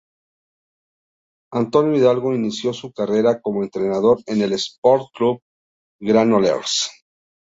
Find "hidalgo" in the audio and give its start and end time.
1.95-2.33